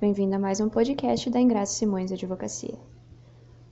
[0.00, 2.78] bem-vindo a mais um podcast da Ingraça Simões Advocacia.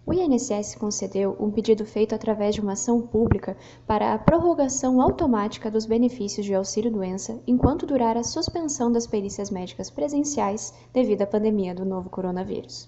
[0.05, 3.57] O INSS concedeu um pedido feito através de uma ação pública
[3.87, 9.89] para a prorrogação automática dos benefícios de auxílio-doença enquanto durar a suspensão das perícias médicas
[9.89, 12.87] presenciais devido à pandemia do novo coronavírus.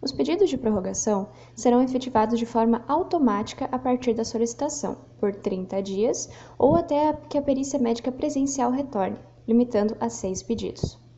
[0.00, 5.82] Os pedidos de prorrogação serão efetivados de forma automática a partir da solicitação, por 30
[5.82, 11.09] dias ou até que a perícia médica presencial retorne, limitando a seis pedidos.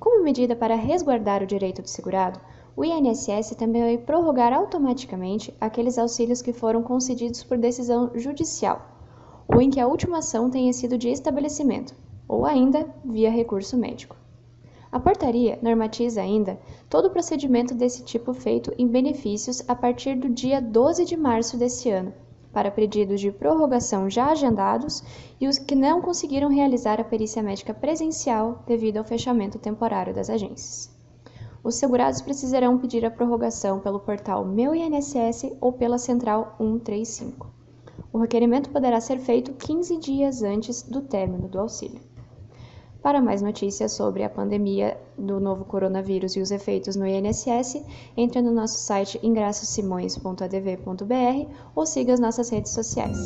[0.00, 2.38] Como medida para resguardar o direito do segurado,
[2.76, 8.80] o INSS também vai prorrogar automaticamente aqueles auxílios que foram concedidos por decisão judicial,
[9.48, 11.96] ou em que a última ação tenha sido de estabelecimento,
[12.28, 14.14] ou ainda via recurso médico.
[14.92, 20.28] A portaria normatiza ainda todo o procedimento desse tipo feito em benefícios a partir do
[20.28, 22.14] dia 12 de março deste ano,
[22.52, 25.02] para pedidos de prorrogação já agendados
[25.40, 30.30] e os que não conseguiram realizar a perícia médica presencial devido ao fechamento temporário das
[30.30, 30.90] agências.
[31.62, 37.50] Os segurados precisarão pedir a prorrogação pelo portal Meu INSS ou pela Central 135.
[38.12, 42.00] O requerimento poderá ser feito 15 dias antes do término do auxílio.
[43.02, 47.80] Para mais notícias sobre a pandemia do novo coronavírus e os efeitos no INSS,
[48.16, 53.16] entre no nosso site ingrassosimões.adv.br ou siga as nossas redes sociais.